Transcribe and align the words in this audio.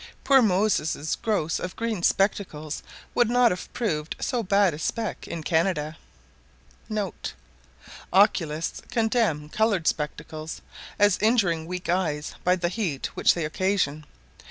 Poor 0.23 0.41
Moses' 0.41 1.15
gross 1.15 1.59
of 1.59 1.75
green 1.75 2.01
spectacles 2.01 2.81
would 3.13 3.29
not 3.29 3.51
have 3.51 3.71
proved 3.71 4.15
so 4.19 4.41
bad 4.41 4.73
a 4.73 4.79
spec. 4.79 5.27
in 5.27 5.43
Canada*. 5.43 5.95
[* 7.45 8.11
Oculists 8.11 8.81
condemn 8.89 9.47
coloured 9.49 9.85
spectacles, 9.85 10.63
as 10.97 11.19
injuring 11.21 11.67
weak 11.67 11.87
eyes 11.87 12.33
by 12.43 12.55
the 12.55 12.69
heat 12.69 13.11
which 13.15 13.35
they 13.35 13.45
occasion. 13.45 14.03